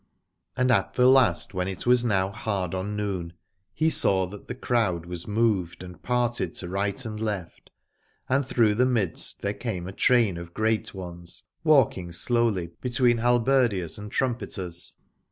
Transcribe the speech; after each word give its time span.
And 0.57 0.71
at 0.71 0.95
the 0.95 1.05
last, 1.05 1.53
when 1.53 1.67
it 1.67 1.85
was 1.85 2.03
now 2.03 2.29
hard 2.31 2.73
on 2.73 2.95
noon, 2.95 3.33
he 3.71 3.91
saw 3.91 4.25
that 4.25 4.47
the 4.47 4.55
crowd 4.55 5.05
was 5.05 5.27
moved 5.27 5.83
80 5.83 5.85
Aladore 5.85 5.85
and 5.93 6.01
parted 6.01 6.55
to 6.55 6.67
right 6.67 7.05
and 7.05 7.19
left, 7.19 7.69
and 8.27 8.43
through 8.43 8.73
the 8.73 8.87
midst 8.87 9.43
there 9.43 9.53
came 9.53 9.87
a 9.87 9.91
train 9.93 10.37
of 10.37 10.55
great 10.55 10.95
ones, 10.95 11.43
walking 11.63 12.11
slowly 12.11 12.71
between 12.81 13.19
halberdiers 13.19 13.99
and 13.99 14.11
trumpeters. 14.11 14.97